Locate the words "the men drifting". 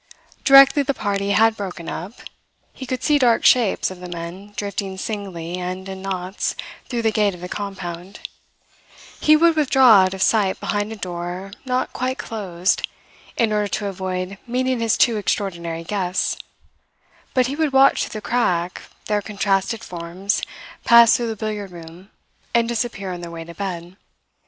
3.99-4.97